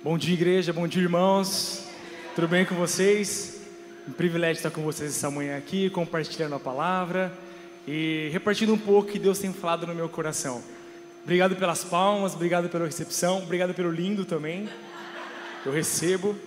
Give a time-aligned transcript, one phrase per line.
[0.00, 1.82] Bom dia, igreja, bom dia, irmãos.
[2.36, 3.62] Tudo bem com vocês?
[4.06, 7.36] Um privilégio estar com vocês essa manhã aqui, compartilhando a palavra
[7.84, 10.62] e repartindo um pouco que Deus tem falado no meu coração.
[11.24, 14.68] Obrigado pelas palmas, obrigado pela recepção, obrigado pelo lindo também.
[15.66, 16.38] Eu recebo.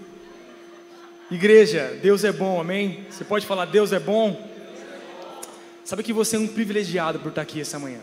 [1.30, 3.06] Igreja, Deus é bom, amém?
[3.10, 4.50] Você pode falar, Deus é bom?
[5.84, 8.00] Sabe que você é um privilegiado por estar aqui essa manhã.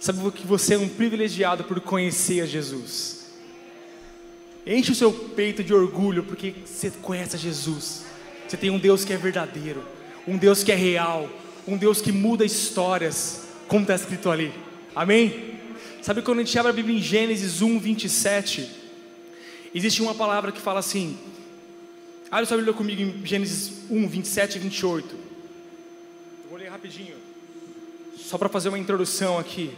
[0.00, 3.15] Sabe que você é um privilegiado por conhecer a Jesus.
[4.66, 8.04] Enche o seu peito de orgulho porque você conhece Jesus.
[8.48, 9.84] Você tem um Deus que é verdadeiro,
[10.26, 11.30] um Deus que é real,
[11.68, 14.52] um Deus que muda histórias, como está escrito ali.
[14.94, 15.54] Amém?
[16.02, 18.68] Sabe quando a gente abre a Bíblia em Gênesis 1, 27,
[19.72, 21.16] existe uma palavra que fala assim.
[22.28, 25.14] Abre sua Bíblia comigo em Gênesis 1, 27 e 28.
[25.14, 27.14] Eu vou ler rapidinho,
[28.16, 29.70] só para fazer uma introdução aqui.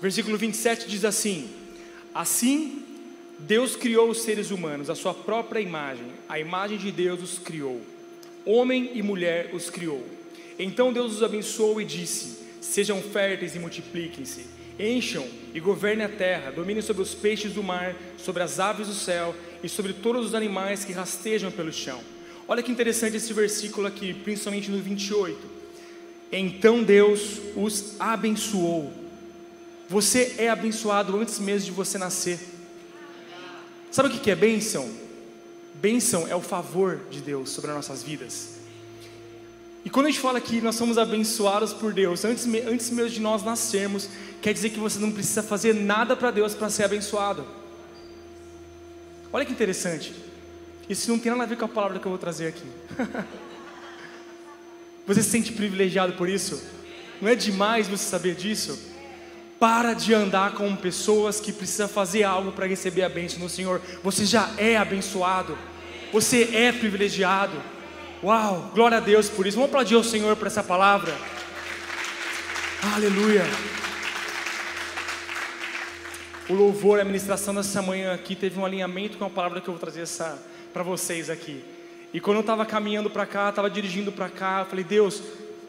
[0.00, 1.48] Versículo 27 diz assim:
[2.14, 2.84] Assim,
[3.40, 7.80] Deus criou os seres humanos, a sua própria imagem, a imagem de Deus os criou,
[8.46, 10.06] homem e mulher os criou.
[10.56, 14.46] Então Deus os abençoou e disse: Sejam férteis e multipliquem-se,
[14.78, 18.94] encham e governem a terra, dominem sobre os peixes do mar, sobre as aves do
[18.94, 22.00] céu e sobre todos os animais que rastejam pelo chão.
[22.46, 25.36] Olha que interessante esse versículo aqui, principalmente no 28.
[26.30, 29.03] Então Deus os abençoou
[29.88, 32.38] você é abençoado antes mesmo de você nascer.
[33.90, 34.90] Sabe o que é bênção?
[35.74, 38.54] Bênção é o favor de Deus sobre as nossas vidas.
[39.84, 43.20] E quando a gente fala que nós somos abençoados por Deus, antes, antes mesmo de
[43.20, 44.08] nós nascermos,
[44.40, 47.46] quer dizer que você não precisa fazer nada para Deus para ser abençoado.
[49.30, 50.14] Olha que interessante.
[50.88, 52.66] Isso não tem nada a ver com a palavra que eu vou trazer aqui.
[55.06, 56.62] você se sente privilegiado por isso?
[57.20, 58.93] Não é demais você saber disso?
[59.64, 63.80] Para de andar com pessoas que precisam fazer algo para receber a bênção do Senhor.
[64.02, 65.56] Você já é abençoado.
[66.12, 67.62] Você é privilegiado.
[68.22, 69.56] Uau, glória a Deus por isso.
[69.56, 71.16] Vamos aplaudir o Senhor por essa palavra.
[72.94, 73.42] Aleluia.
[76.46, 79.72] O louvor, a ministração dessa manhã aqui teve um alinhamento com a palavra que eu
[79.72, 80.04] vou trazer
[80.74, 81.64] para vocês aqui.
[82.12, 85.22] E quando eu estava caminhando para cá, estava dirigindo para cá, eu falei, Deus,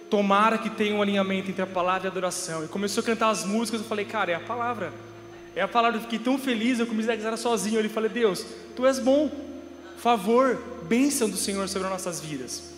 [0.10, 2.64] Tomara que tenha um alinhamento entre a palavra e a adoração.
[2.64, 4.94] E começou a cantar as músicas, eu falei, cara, é a palavra.
[5.56, 7.80] É a palavra, eu fiquei tão feliz, eu comecei a rezar sozinho.
[7.80, 8.46] Eu falei, Deus,
[8.76, 9.32] Tu és bom,
[9.98, 12.74] favor, bênção do Senhor sobre as nossas vidas.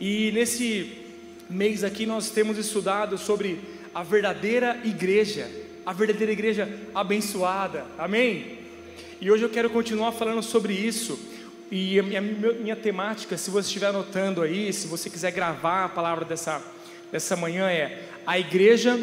[0.00, 1.04] E nesse
[1.50, 3.60] mês aqui nós temos estudado sobre
[3.94, 5.50] a verdadeira igreja,
[5.84, 8.58] a verdadeira igreja abençoada, amém?
[9.20, 11.18] E hoje eu quero continuar falando sobre isso.
[11.70, 15.88] E a minha, minha temática, se você estiver anotando aí, se você quiser gravar a
[15.88, 16.62] palavra dessa,
[17.10, 18.98] dessa manhã, é a igreja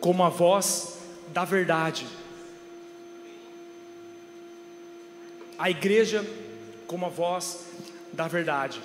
[0.00, 0.98] como a voz
[1.28, 2.06] da verdade.
[5.58, 6.26] A igreja
[6.86, 7.66] como a voz
[8.12, 8.80] da verdade.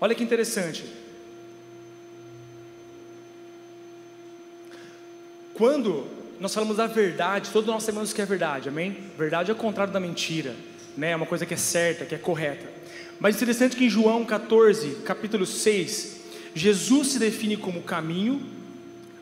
[0.00, 0.84] Olha que interessante.
[5.54, 6.06] Quando
[6.40, 8.96] nós falamos da verdade, todos nós sabemos que é verdade, amém?
[9.16, 10.54] Verdade é o contrário da mentira
[10.96, 11.10] né?
[11.10, 12.66] É uma coisa que é certa, que é correta.
[13.18, 16.16] Mas interessante que em João 14, capítulo 6,
[16.54, 18.44] Jesus se define como o caminho,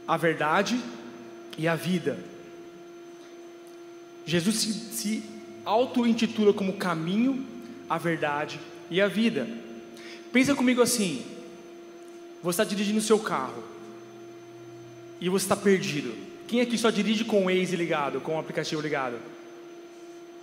[0.07, 0.79] a verdade
[1.57, 2.19] e a vida.
[4.27, 5.23] Jesus se, se
[5.65, 7.47] auto-intitula como caminho,
[7.89, 8.61] a verdade
[8.91, 9.49] e a vida.
[10.33, 11.25] Pensa comigo assim:
[12.43, 13.63] você está dirigindo o seu carro
[15.21, 16.15] e você está perdido.
[16.47, 19.19] Quem aqui só dirige com o Waze ligado, com o aplicativo ligado?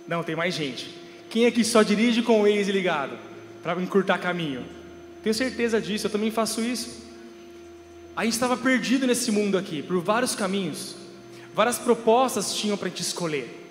[0.06, 1.01] Não, tem mais gente.
[1.32, 3.16] Quem aqui só dirige com o Waze ligado
[3.62, 4.66] para encurtar caminho?
[5.22, 7.06] Tenho certeza disso, eu também faço isso.
[8.14, 10.94] A gente estava perdido nesse mundo aqui, por vários caminhos.
[11.54, 13.66] Várias propostas tinham para a gente escolher.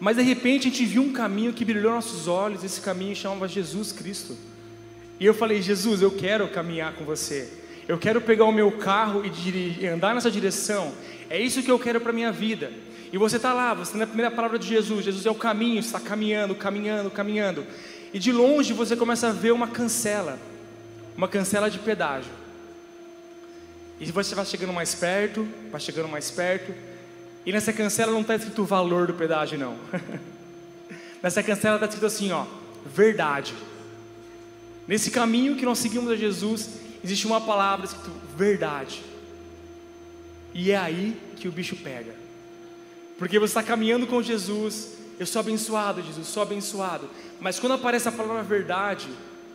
[0.00, 3.46] Mas de repente a gente viu um caminho que brilhou nossos olhos, esse caminho chamava
[3.46, 4.36] Jesus Cristo.
[5.20, 7.48] E eu falei: Jesus, eu quero caminhar com você.
[7.86, 10.92] Eu quero pegar o meu carro e andar nessa direção.
[11.30, 12.72] É isso que eu quero para minha vida.
[13.14, 15.78] E você está lá, você está na primeira palavra de Jesus, Jesus é o caminho,
[15.78, 17.64] está caminhando, caminhando, caminhando.
[18.12, 20.36] E de longe você começa a ver uma cancela,
[21.16, 22.32] uma cancela de pedágio.
[24.00, 26.74] E você vai chegando mais perto, vai chegando mais perto.
[27.46, 29.78] E nessa cancela não está escrito o valor do pedágio, não.
[31.22, 32.44] nessa cancela está escrito assim, ó,
[32.84, 33.54] verdade.
[34.88, 36.68] Nesse caminho que nós seguimos a Jesus,
[37.04, 39.04] existe uma palavra escrito verdade.
[40.52, 42.23] E é aí que o bicho pega.
[43.18, 44.88] Porque você está caminhando com Jesus,
[45.18, 47.08] eu sou abençoado, Jesus, sou abençoado.
[47.40, 49.08] Mas quando aparece a palavra verdade,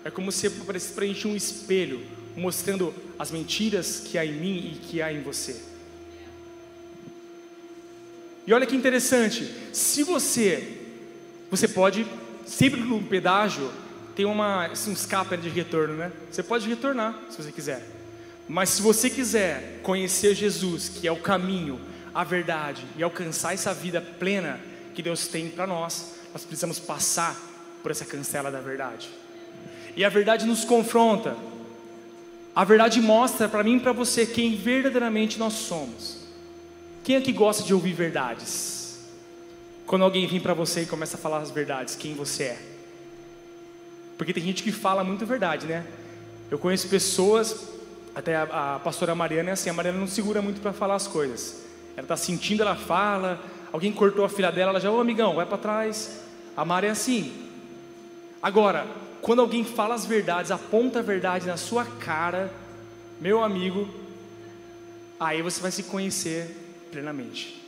[0.03, 2.01] é como se aparecesse para a gente um espelho,
[2.35, 5.61] mostrando as mentiras que há em mim e que há em você.
[8.47, 10.77] E olha que interessante, se você,
[11.51, 12.07] você pode,
[12.45, 13.69] sempre no pedágio,
[14.15, 16.11] tem uma, um escape de retorno, né?
[16.31, 17.85] Você pode retornar, se você quiser.
[18.47, 21.79] Mas se você quiser conhecer Jesus, que é o caminho,
[22.13, 24.59] a verdade, e alcançar essa vida plena
[24.93, 27.35] que Deus tem para nós, nós precisamos passar
[27.81, 29.09] por essa cancela da verdade.
[29.95, 31.35] E a verdade nos confronta.
[32.55, 36.17] A verdade mostra para mim e para você quem verdadeiramente nós somos.
[37.03, 38.99] Quem é que gosta de ouvir verdades?
[39.85, 42.61] Quando alguém vem para você e começa a falar as verdades, quem você é?
[44.17, 45.85] Porque tem gente que fala muito verdade, né?
[46.51, 47.69] Eu conheço pessoas,
[48.13, 51.07] até a, a pastora Mariana é assim, a Mariana não segura muito para falar as
[51.07, 51.68] coisas.
[51.95, 53.39] Ela está sentindo, ela fala.
[53.71, 56.21] Alguém cortou a filha dela, ela já, ô amigão, vai para trás.
[56.55, 57.31] A Mari é assim.
[58.41, 58.87] Agora,
[59.21, 62.51] quando alguém fala as verdades, aponta a verdade na sua cara,
[63.19, 63.87] meu amigo,
[65.19, 67.61] aí você vai se conhecer plenamente.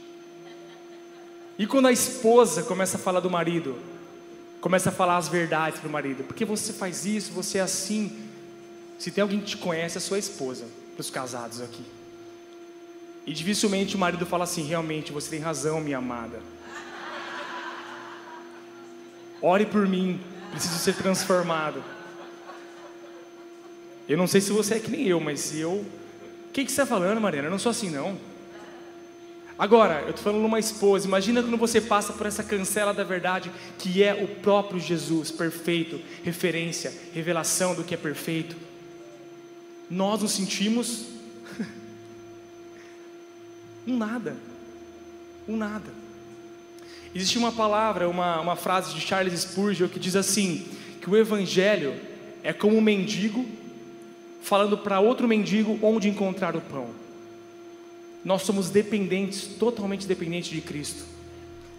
[1.59, 3.77] E quando a esposa começa a falar do marido,
[4.61, 8.27] começa a falar as verdades para o marido, porque você faz isso, você é assim.
[8.97, 10.65] Se tem alguém que te conhece, é sua esposa,
[10.95, 11.83] para os casados aqui.
[13.25, 16.39] E dificilmente o marido fala assim: realmente, você tem razão, minha amada.
[19.41, 20.19] Ore por mim,
[20.51, 21.83] preciso ser transformado.
[24.07, 25.71] Eu não sei se você é que nem eu, mas eu.
[25.71, 27.47] O que, que você está falando, Mariana?
[27.47, 28.17] Eu não sou assim, não.
[29.57, 31.07] Agora, eu estou falando uma esposa.
[31.07, 36.01] Imagina quando você passa por essa cancela da verdade, que é o próprio Jesus, perfeito,
[36.23, 38.55] referência, revelação do que é perfeito.
[39.89, 41.05] Nós nos sentimos
[43.87, 44.35] um nada.
[45.47, 45.91] Um nada.
[47.13, 50.65] Existe uma palavra, uma, uma frase de Charles Spurgeon que diz assim:
[51.01, 51.93] que o Evangelho
[52.43, 53.45] é como um mendigo
[54.41, 56.89] falando para outro mendigo onde encontrar o pão.
[58.23, 61.03] Nós somos dependentes, totalmente dependentes de Cristo.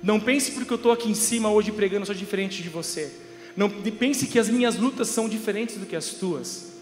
[0.03, 3.13] Não pense porque eu estou aqui em cima hoje pregando, sou diferente de você.
[3.57, 6.73] Não pense que as minhas lutas são diferentes do que as tuas.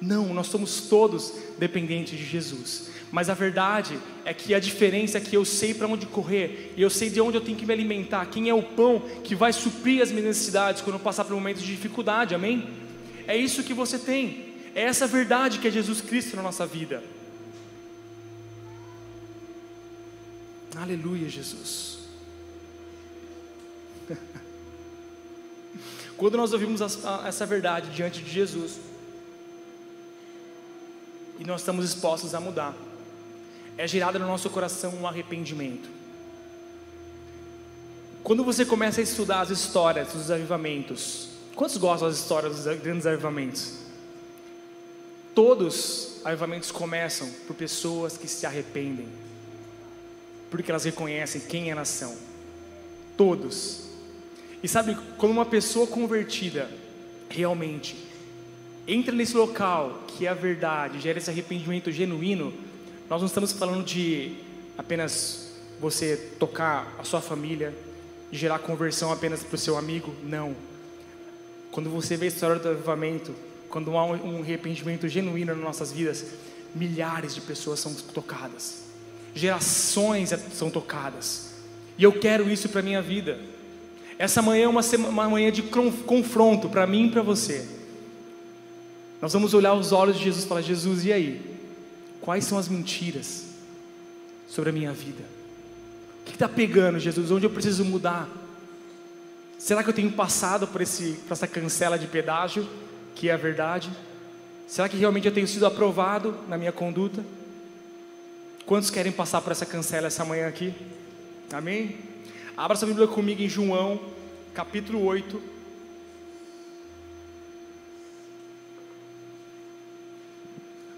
[0.00, 2.90] Não, nós somos todos dependentes de Jesus.
[3.12, 6.82] Mas a verdade é que a diferença é que eu sei para onde correr, e
[6.82, 9.52] eu sei de onde eu tenho que me alimentar, quem é o pão que vai
[9.52, 12.68] suprir as minhas necessidades quando eu passar por momentos de dificuldade, amém?
[13.26, 17.02] É isso que você tem, é essa verdade que é Jesus Cristo na nossa vida.
[20.76, 21.98] Aleluia, Jesus.
[26.16, 28.78] Quando nós ouvimos essa verdade diante de Jesus,
[31.40, 32.76] e nós estamos expostos a mudar
[33.80, 35.88] é gerado no nosso coração um arrependimento.
[38.22, 43.06] Quando você começa a estudar as histórias dos avivamentos, quantos gostam das histórias dos grandes
[43.06, 43.78] avivamentos?
[45.34, 49.08] Todos os avivamentos começam por pessoas que se arrependem,
[50.50, 52.14] porque elas reconhecem quem é a nação.
[53.16, 53.84] Todos.
[54.62, 56.70] E sabe, quando uma pessoa convertida
[57.30, 57.96] realmente
[58.92, 62.52] entra nesse local que é a verdade, gera esse arrependimento genuíno,
[63.08, 64.32] nós não estamos falando de
[64.76, 67.72] apenas você tocar a sua família,
[68.30, 70.56] de gerar conversão apenas para o seu amigo, não.
[71.70, 73.32] Quando você vê a história do avivamento,
[73.68, 76.26] quando há um arrependimento genuíno nas nossas vidas,
[76.74, 78.82] milhares de pessoas são tocadas,
[79.34, 81.54] gerações são tocadas,
[81.96, 83.38] e eu quero isso para a minha vida.
[84.18, 87.79] Essa manhã é uma, uma manhã de confronto para mim e para você.
[89.20, 91.58] Nós vamos olhar os olhos de Jesus e falar: Jesus, e aí?
[92.20, 93.46] Quais são as mentiras
[94.48, 95.22] sobre a minha vida?
[96.20, 97.30] O que está pegando, Jesus?
[97.30, 98.28] Onde eu preciso mudar?
[99.58, 102.66] Será que eu tenho passado por, esse, por essa cancela de pedágio,
[103.14, 103.90] que é a verdade?
[104.66, 107.24] Será que realmente eu tenho sido aprovado na minha conduta?
[108.64, 110.72] Quantos querem passar por essa cancela essa manhã aqui?
[111.52, 111.98] Amém?
[112.56, 114.00] Abra sua Bíblia comigo em João,
[114.54, 115.59] capítulo 8.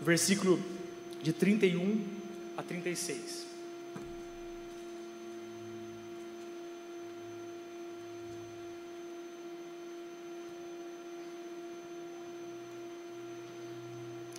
[0.03, 0.61] Versículo
[1.23, 2.05] de 31
[2.57, 3.47] a 36.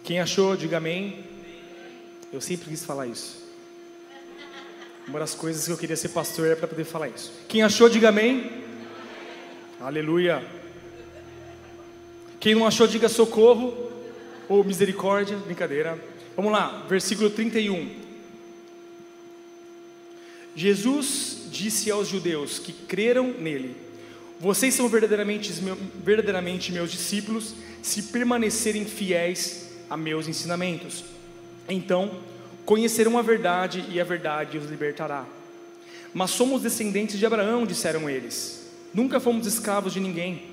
[0.04, 1.24] Quem achou, diga amém.
[2.34, 3.42] Eu sempre quis falar isso.
[5.08, 7.32] Uma das coisas que eu queria ser pastor era para poder falar isso.
[7.48, 8.66] Quem achou, diga amém.
[9.80, 10.46] Aleluia.
[12.42, 13.93] Quem não achou, diga socorro
[14.48, 15.38] ou misericórdia.
[15.38, 15.98] Brincadeira.
[16.36, 17.90] Vamos lá, versículo 31.
[20.56, 23.76] Jesus disse aos judeus que creram nele:
[24.40, 25.52] Vocês são verdadeiramente,
[26.04, 31.04] verdadeiramente meus discípulos se permanecerem fiéis a meus ensinamentos.
[31.68, 32.12] Então,
[32.66, 35.26] conhecerão a verdade e a verdade os libertará.
[36.14, 38.70] Mas somos descendentes de Abraão, disseram eles.
[38.94, 40.44] Nunca fomos escravos de ninguém.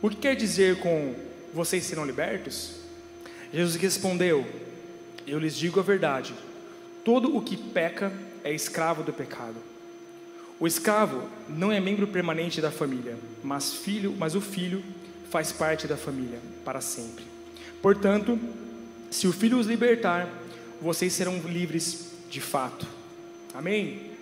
[0.00, 1.14] O que quer dizer com
[1.52, 2.81] vocês serão libertos?
[3.52, 4.46] Jesus respondeu:
[5.26, 6.34] Eu lhes digo a verdade.
[7.04, 8.12] Todo o que peca
[8.44, 9.56] é escravo do pecado.
[10.58, 14.82] O escravo não é membro permanente da família, mas filho, mas o filho
[15.28, 17.24] faz parte da família para sempre.
[17.80, 18.38] Portanto,
[19.10, 20.28] se o filho os libertar,
[20.80, 22.86] vocês serão livres de fato.
[23.52, 24.12] Amém?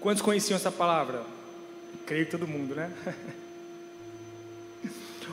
[0.00, 1.22] Quantos conheciam essa palavra?
[2.04, 2.90] Creio todo mundo, né?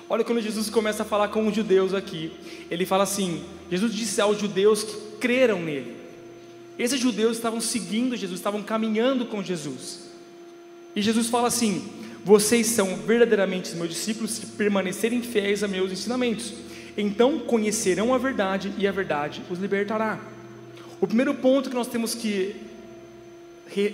[0.09, 2.31] Olha quando Jesus começa a falar com os judeus aqui.
[2.69, 5.95] Ele fala assim: Jesus disse aos judeus que creram nele.
[6.77, 10.09] Esses judeus estavam seguindo Jesus, estavam caminhando com Jesus.
[10.95, 11.87] E Jesus fala assim:
[12.23, 16.53] Vocês são verdadeiramente meus discípulos se permanecerem fiéis a meus ensinamentos.
[16.97, 20.19] Então conhecerão a verdade e a verdade os libertará.
[21.01, 22.68] O primeiro ponto que nós temos que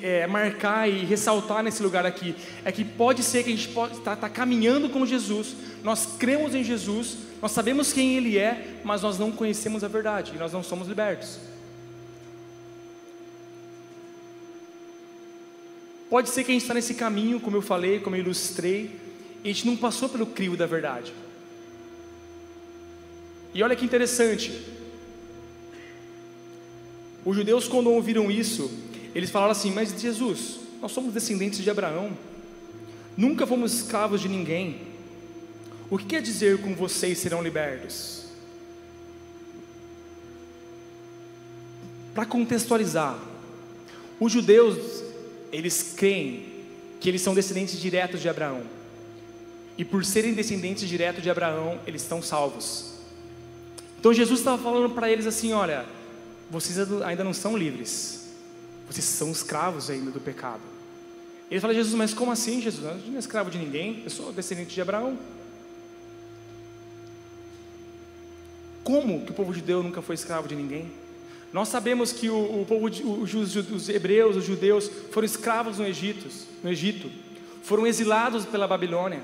[0.02, 4.16] é, marcar e ressaltar nesse lugar aqui é que pode ser que a gente está
[4.16, 9.20] tá caminhando com Jesus, nós cremos em Jesus, nós sabemos quem Ele é, mas nós
[9.20, 11.40] não conhecemos a verdade e nós não somos libertos.
[16.10, 18.92] Pode ser que a gente está nesse caminho, como eu falei, como eu ilustrei,
[19.44, 21.14] e a gente não passou pelo crivo da verdade.
[23.54, 24.52] E olha que interessante.
[27.26, 28.72] Os judeus, quando ouviram isso,
[29.16, 32.16] eles falaram assim: Mas Jesus, nós somos descendentes de Abraão,
[33.16, 34.82] nunca fomos escravos de ninguém.
[35.90, 38.26] O que quer dizer com vocês serão libertos?
[42.14, 43.18] Para contextualizar,
[44.20, 45.04] os judeus,
[45.52, 46.46] eles creem
[47.00, 48.64] que eles são descendentes diretos de Abraão.
[49.78, 52.96] E por serem descendentes diretos de Abraão, eles estão salvos.
[54.00, 55.86] Então Jesus estava falando para eles assim: olha,
[56.50, 58.25] vocês ainda não são livres.
[58.90, 60.62] Vocês são escravos ainda do pecado.
[61.50, 62.84] Ele fala, Jesus, mas como assim, Jesus?
[62.84, 65.18] Eu não sou escravo de ninguém, eu sou descendente de Abraão.
[68.84, 70.92] Como que o povo judeu nunca foi escravo de ninguém?
[71.52, 76.28] Nós sabemos que o, o povo, os, os, hebreus, os judeus, foram escravos no Egito,
[76.64, 77.10] no Egito,
[77.64, 79.24] foram exilados pela Babilônia.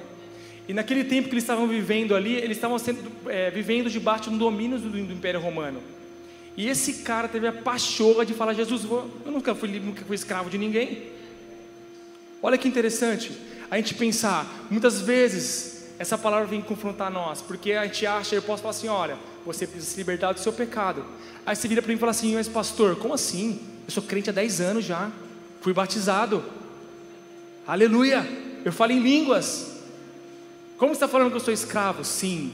[0.67, 4.37] E naquele tempo que eles estavam vivendo ali, eles estavam sendo, é, vivendo debaixo do
[4.37, 5.81] domínio do, do Império Romano.
[6.55, 10.49] E esse cara teve a pachorra de falar: Jesus, eu nunca fui, nunca fui escravo
[10.49, 11.11] de ninguém.
[12.41, 13.31] Olha que interessante
[13.69, 18.41] a gente pensar, muitas vezes essa palavra vem confrontar nós, porque a gente acha, eu
[18.41, 21.05] posso falar assim: olha, você precisa se libertar do seu pecado.
[21.45, 23.59] Aí você vira para mim e fala assim: mas pastor, como assim?
[23.87, 25.09] Eu sou crente há 10 anos já,
[25.61, 26.43] fui batizado,
[27.65, 28.27] aleluia,
[28.65, 29.69] eu falo em línguas.
[30.77, 32.03] Como está falando que eu sou escravo?
[32.03, 32.51] Sim,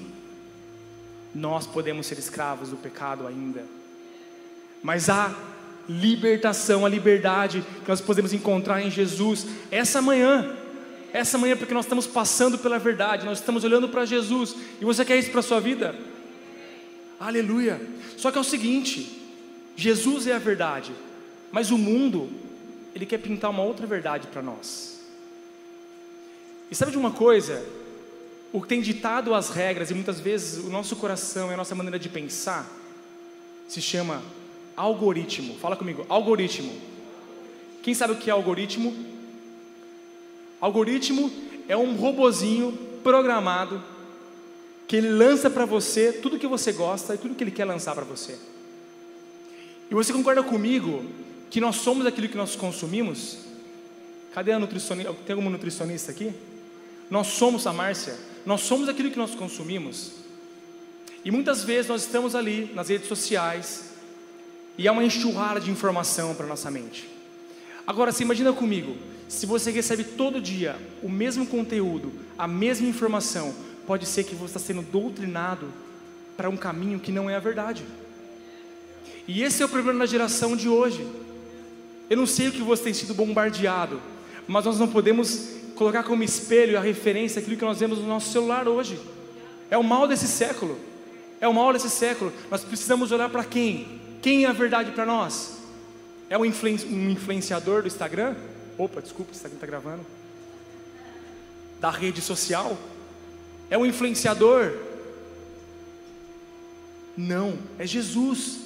[1.33, 3.76] nós podemos ser escravos do pecado ainda
[4.83, 5.35] mas a
[5.87, 10.55] libertação, a liberdade que nós podemos encontrar em Jesus essa manhã.
[11.13, 15.05] Essa manhã, porque nós estamos passando pela verdade, nós estamos olhando para Jesus, e você
[15.05, 15.95] quer isso para a sua vida?
[17.19, 17.81] Aleluia!
[18.17, 19.21] Só que é o seguinte:
[19.75, 20.91] Jesus é a verdade,
[21.51, 22.29] mas o mundo,
[22.93, 25.01] ele quer pintar uma outra verdade para nós.
[26.69, 27.65] E sabe de uma coisa?
[28.51, 31.73] O que tem ditado as regras, e muitas vezes o nosso coração e a nossa
[31.73, 32.69] maneira de pensar,
[33.67, 34.21] se chama
[34.77, 35.55] algoritmo.
[35.55, 36.71] Fala comigo, algoritmo.
[37.81, 38.95] Quem sabe o que é algoritmo?
[40.61, 41.31] Algoritmo
[41.67, 43.83] é um robozinho programado
[44.87, 47.93] que ele lança para você tudo que você gosta e tudo que ele quer lançar
[47.95, 48.37] para você.
[49.89, 51.03] E você concorda comigo
[51.49, 53.39] que nós somos aquilo que nós consumimos?
[54.33, 55.13] Cadê a nutricionista?
[55.25, 56.31] Tem alguma nutricionista aqui?
[57.09, 58.15] Nós somos a Márcia.
[58.45, 60.11] Nós somos aquilo que nós consumimos.
[61.23, 63.96] E muitas vezes nós estamos ali nas redes sociais,
[64.77, 67.09] e há uma enxurrada de informação para nossa mente.
[67.85, 68.95] Agora, se imagina comigo,
[69.27, 73.53] se você recebe todo dia o mesmo conteúdo, a mesma informação,
[73.85, 75.67] pode ser que você está sendo doutrinado
[76.35, 77.83] para um caminho que não é a verdade.
[79.27, 81.05] E esse é o problema da geração de hoje.
[82.09, 84.01] Eu não sei o que você tem sido bombardeado,
[84.47, 88.31] mas nós não podemos colocar como espelho a referência aquilo que nós vemos no nosso
[88.31, 88.99] celular hoje.
[89.69, 90.77] É o mal desse século.
[91.41, 92.31] É o mal desse século.
[92.49, 93.99] Nós precisamos olhar para quem?
[94.21, 95.57] Quem é a verdade para nós?
[96.29, 98.35] É um, influenciador do Instagram?
[98.77, 100.05] Opa, desculpa, o Instagram está gravando.
[101.79, 102.77] Da rede social?
[103.69, 104.73] É um influenciador?
[107.15, 108.59] Não, é Jesus.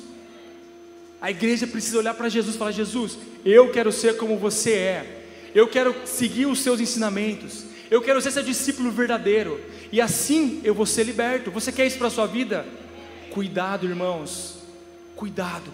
[1.22, 5.26] A igreja precisa olhar para Jesus e falar: Jesus, eu quero ser como você é,
[5.54, 9.60] eu quero seguir os seus ensinamentos, eu quero ser seu discípulo verdadeiro,
[9.92, 11.52] e assim eu vou ser liberto.
[11.52, 12.66] Você quer isso para a sua vida?
[13.30, 14.61] Cuidado, irmãos,
[15.22, 15.72] Cuidado.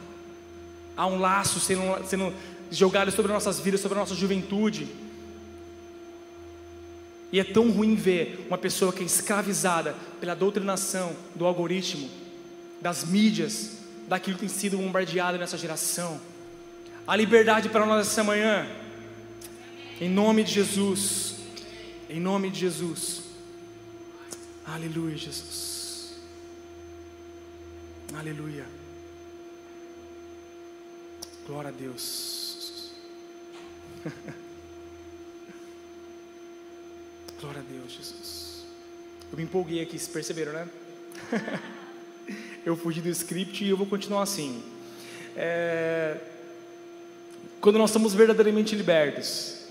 [0.98, 2.34] Há um laço sendo, sendo
[2.70, 4.90] jogadas sobre nossas vidas, sobre a nossa juventude.
[7.32, 12.10] E é tão ruim ver uma pessoa que é escravizada pela doutrinação do algoritmo,
[12.82, 16.20] das mídias, daquilo que tem sido bombardeado nessa geração.
[17.08, 18.68] A liberdade para nós essa manhã,
[20.02, 21.36] em nome de Jesus,
[22.10, 23.22] em nome de Jesus.
[24.66, 26.18] Aleluia, Jesus.
[28.14, 28.66] Aleluia.
[31.48, 32.92] Glória a Deus.
[37.40, 38.66] Glória a Deus, Jesus.
[39.32, 40.68] Eu me empolguei aqui, vocês perceberam, né?
[42.66, 44.62] eu fugi do script e eu vou continuar assim.
[45.38, 46.18] É...
[47.62, 49.68] Quando nós estamos verdadeiramente libertos,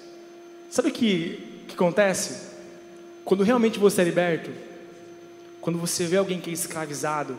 [0.71, 2.53] sabe o que, que acontece?
[3.23, 4.51] Quando realmente você é liberto,
[5.61, 7.39] quando você vê alguém que é escravizado,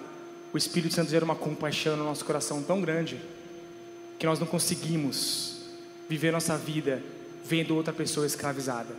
[0.54, 3.20] o Espírito Santo gera uma compaixão no nosso coração tão grande
[4.18, 5.58] que nós não conseguimos
[6.10, 7.04] viver nossa vida
[7.46, 8.96] vendo outra pessoa escravizada.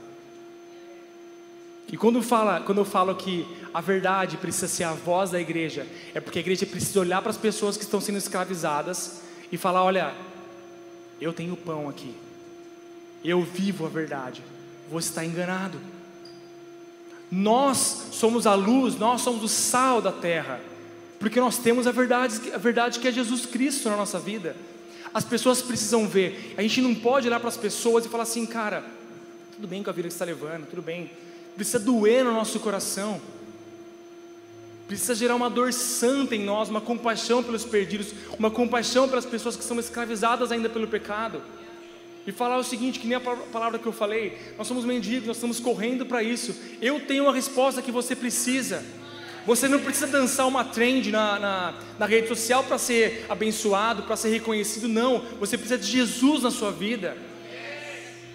[1.90, 5.86] E quando, fala, quando eu falo que a verdade precisa ser a voz da igreja,
[6.14, 9.82] é porque a igreja precisa olhar para as pessoas que estão sendo escravizadas e falar:
[9.82, 10.14] olha,
[11.20, 12.14] eu tenho pão aqui,
[13.24, 14.42] eu vivo a verdade,
[14.90, 15.80] você está enganado.
[17.30, 20.60] Nós somos a luz, nós somos o sal da terra,
[21.18, 24.54] porque nós temos a verdade, a verdade que é Jesus Cristo na nossa vida.
[25.18, 28.46] As pessoas precisam ver, a gente não pode olhar para as pessoas e falar assim,
[28.46, 28.84] cara,
[29.56, 31.10] tudo bem com a vida que está levando, tudo bem,
[31.56, 33.20] precisa doer no nosso coração,
[34.86, 39.56] precisa gerar uma dor santa em nós, uma compaixão pelos perdidos, uma compaixão pelas pessoas
[39.56, 41.42] que são escravizadas ainda pelo pecado.
[42.24, 45.36] E falar o seguinte, que nem a palavra que eu falei, nós somos mendigos, nós
[45.38, 46.54] estamos correndo para isso.
[46.80, 48.84] Eu tenho a resposta que você precisa.
[49.48, 54.14] Você não precisa dançar uma trend na, na, na rede social para ser abençoado, para
[54.14, 55.24] ser reconhecido, não.
[55.40, 57.16] Você precisa de Jesus na sua vida.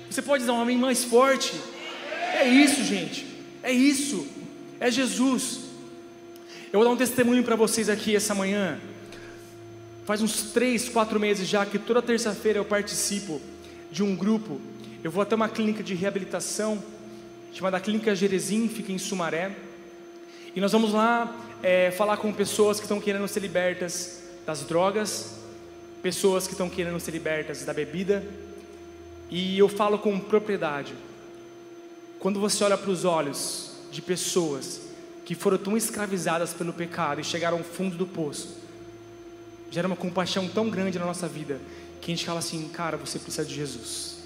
[0.09, 1.53] Você pode dar um amém mais forte.
[2.33, 3.27] É isso, gente.
[3.61, 4.27] É isso.
[4.79, 5.59] É Jesus.
[6.71, 8.79] Eu vou dar um testemunho para vocês aqui essa manhã.
[10.05, 13.39] Faz uns três, quatro meses já que toda terça-feira eu participo
[13.91, 14.59] de um grupo.
[15.03, 16.83] Eu vou até uma clínica de reabilitação
[17.51, 19.55] chamada Clínica Jerezim, fica em Sumaré.
[20.55, 25.39] E nós vamos lá é, falar com pessoas que estão querendo ser libertas das drogas,
[26.03, 28.23] pessoas que estão querendo ser libertas da bebida.
[29.31, 30.93] E eu falo com propriedade.
[32.19, 34.81] Quando você olha para os olhos de pessoas
[35.25, 38.57] que foram tão escravizadas pelo pecado e chegaram ao fundo do poço,
[39.71, 41.59] gera uma compaixão tão grande na nossa vida
[41.99, 44.17] que a gente fala assim, cara, você precisa de Jesus.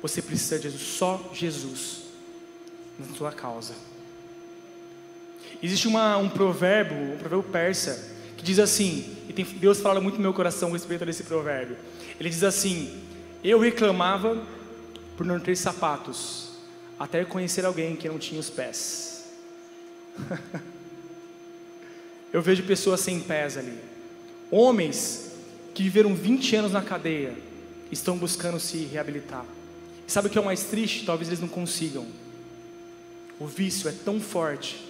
[0.00, 2.02] Você precisa de Jesus, só Jesus
[2.98, 3.74] na sua causa.
[5.62, 10.16] Existe uma, um provérbio, um provérbio persa, que diz assim, e tem, Deus fala muito
[10.16, 11.76] no meu coração a respeito desse provérbio.
[12.18, 13.02] Ele diz assim:
[13.42, 14.42] Eu reclamava
[15.16, 16.50] por não ter sapatos,
[16.98, 19.24] até conhecer alguém que não tinha os pés.
[22.32, 23.78] Eu vejo pessoas sem pés ali.
[24.50, 25.32] Homens
[25.74, 27.34] que viveram 20 anos na cadeia
[27.90, 29.44] estão buscando se reabilitar.
[30.06, 31.06] E sabe o que é o mais triste?
[31.06, 32.06] Talvez eles não consigam.
[33.38, 34.85] O vício é tão forte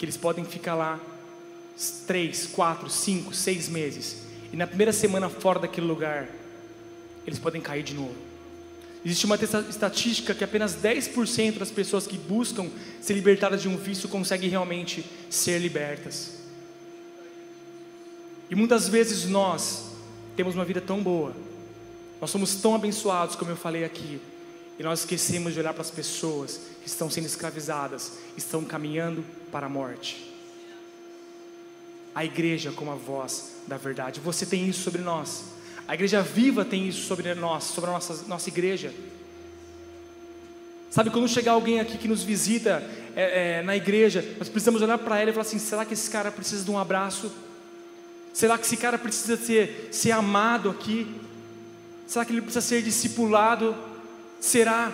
[0.00, 0.98] que eles podem ficar lá
[2.06, 4.22] três, quatro, cinco, seis meses.
[4.50, 6.26] E na primeira semana fora daquele lugar,
[7.26, 8.14] eles podem cair de novo.
[9.04, 14.08] Existe uma estatística que apenas 10% das pessoas que buscam ser libertadas de um vício
[14.08, 16.38] conseguem realmente ser libertas.
[18.48, 19.90] E muitas vezes nós
[20.34, 21.36] temos uma vida tão boa,
[22.22, 24.18] nós somos tão abençoados, como eu falei aqui,
[24.80, 29.66] e nós esquecemos de olhar para as pessoas que estão sendo escravizadas, estão caminhando para
[29.66, 30.32] a morte.
[32.14, 35.44] A igreja como a voz da verdade, você tem isso sobre nós.
[35.86, 38.90] A igreja viva tem isso sobre nós, sobre a nossa, nossa igreja.
[40.88, 42.82] Sabe, quando chegar alguém aqui que nos visita
[43.14, 46.08] é, é, na igreja, nós precisamos olhar para ela e falar assim: será que esse
[46.08, 47.30] cara precisa de um abraço?
[48.32, 51.20] Será que esse cara precisa ser, ser amado aqui?
[52.06, 53.89] Será que ele precisa ser discipulado?
[54.40, 54.92] Será?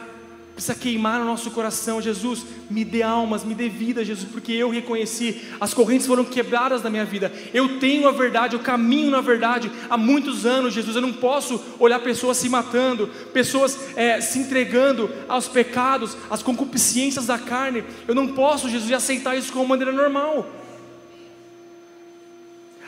[0.57, 2.01] precisa queimar no nosso coração.
[2.01, 6.81] Jesus, me dê almas, me dê vida, Jesus, porque eu reconheci, as correntes foram quebradas
[6.81, 7.31] da minha vida.
[7.53, 10.97] Eu tenho a verdade, eu caminho na verdade há muitos anos, Jesus.
[10.97, 17.27] Eu não posso olhar pessoas se matando, pessoas é, se entregando aos pecados, às concupiscências
[17.27, 17.85] da carne.
[18.09, 20.51] Eu não posso, Jesus, aceitar isso como maneira normal.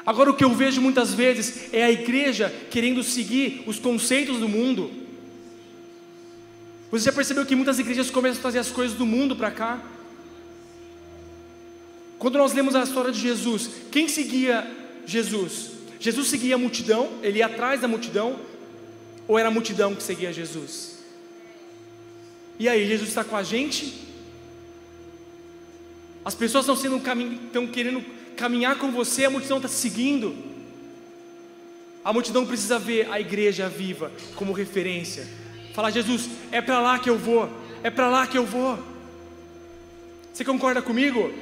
[0.07, 4.49] Agora, o que eu vejo muitas vezes é a igreja querendo seguir os conceitos do
[4.49, 5.07] mundo
[6.91, 9.83] você já percebeu que muitas igrejas começam a trazer as coisas do mundo para cá?
[12.19, 14.67] Quando nós lemos a história de Jesus, quem seguia
[15.07, 15.73] Jesus?
[16.01, 18.41] Jesus seguia a multidão, ele ia atrás da multidão,
[19.27, 21.01] Ou era a multidão que seguia Jesus?
[22.59, 24.09] E aí, Jesus está com a gente?
[26.25, 28.03] As pessoas estão sendo estão querendo
[28.37, 30.35] caminhar com você, a multidão está seguindo.
[32.03, 35.29] A multidão precisa ver a igreja viva como referência.
[35.79, 37.49] Falar, Jesus, é para lá que eu vou,
[37.85, 38.77] é para lá que eu vou.
[40.33, 41.33] Você concorda comigo?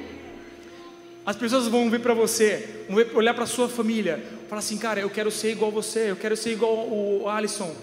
[1.25, 5.09] As pessoas vão ver para você, vão olhar para sua família, falar assim, cara, eu
[5.09, 7.75] quero ser igual você, eu quero ser igual o Alisson,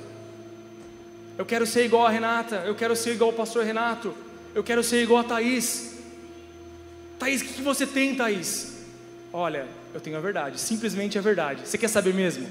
[1.36, 4.14] eu quero ser igual a Renata, eu quero ser igual o pastor Renato,
[4.54, 5.98] eu quero ser igual a Thaís.
[7.18, 8.84] Thaís, o que você tem, Thaís?
[9.32, 11.66] Olha, eu tenho a verdade, simplesmente a verdade.
[11.66, 12.48] Você quer saber mesmo?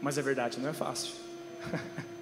[0.00, 1.14] Mas a verdade não é fácil.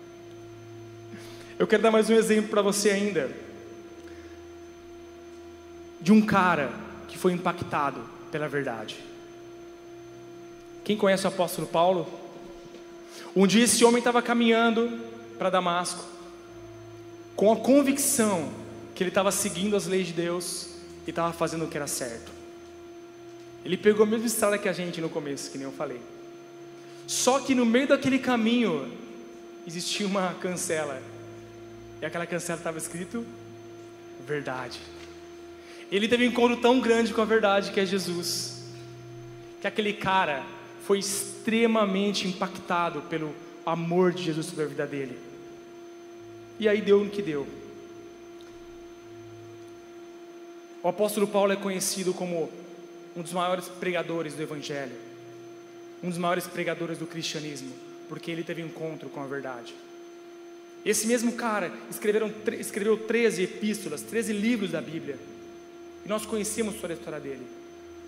[1.59, 3.31] eu quero dar mais um exemplo para você ainda.
[6.01, 6.73] De um cara
[7.09, 8.97] que foi impactado pela verdade.
[10.83, 12.07] Quem conhece o apóstolo Paulo?
[13.35, 15.01] Um dia esse homem estava caminhando
[15.39, 16.05] para Damasco,
[17.35, 18.53] com a convicção
[18.95, 20.71] que ele estava seguindo as leis de Deus
[21.07, 22.31] e estava fazendo o que era certo.
[23.65, 26.01] Ele pegou a mesma estrada que a gente no começo, que nem eu falei.
[27.07, 28.93] Só que no meio daquele caminho
[29.67, 31.03] existia uma cancela.
[32.05, 33.25] E aquela cancela estava escrito
[34.27, 34.79] verdade.
[35.91, 38.63] Ele teve um encontro tão grande com a verdade que é Jesus,
[39.59, 40.45] que aquele cara
[40.83, 45.19] foi extremamente impactado pelo amor de Jesus sobre a vida dele.
[46.61, 47.49] E aí deu no que deu.
[50.83, 52.53] O apóstolo Paulo é conhecido como
[53.17, 54.93] um dos maiores pregadores do Evangelho,
[56.03, 57.73] um dos maiores pregadores do cristianismo,
[58.11, 59.75] porque ele teve um encontro com a verdade.
[60.85, 65.19] Esse mesmo cara escreveu 13 epístolas, 13 livros da Bíblia.
[66.05, 67.47] E nós conhecemos toda a história dele.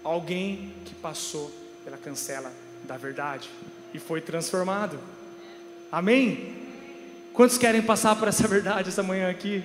[0.05, 1.51] Alguém que passou
[1.85, 2.53] pela cancela
[2.85, 3.49] da verdade
[3.95, 5.01] e foi transformado.
[5.91, 6.55] Amém?
[7.33, 9.65] Quantos querem passar por essa verdade essa manhã aqui?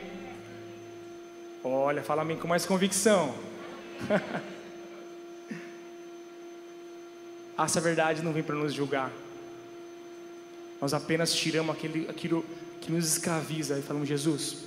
[1.63, 3.35] Olha, fala amém com mais convicção.
[7.57, 9.11] essa verdade não vem para nos julgar.
[10.79, 12.43] Nós apenas tiramos aquele, aquilo
[12.81, 14.57] que nos escraviza e falamos: Jesus,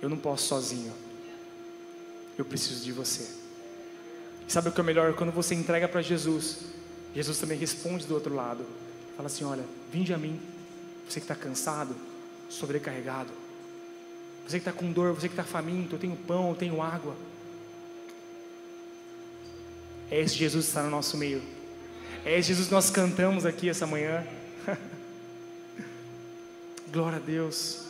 [0.00, 0.92] eu não posso sozinho
[2.38, 3.28] eu preciso de você.
[4.46, 5.14] E sabe o que é melhor?
[5.14, 6.58] Quando você entrega para Jesus,
[7.14, 8.64] Jesus também responde do outro lado.
[9.16, 10.40] Fala assim: Olha, vinde a mim,
[11.08, 11.96] você que está cansado,
[12.48, 13.30] sobrecarregado,
[14.46, 17.16] você que está com dor, você que está faminto, eu tenho pão, eu tenho água.
[20.10, 21.42] É esse Jesus que está no nosso meio.
[22.24, 24.24] É esse Jesus que nós cantamos aqui essa manhã.
[26.96, 27.85] Glória a Deus.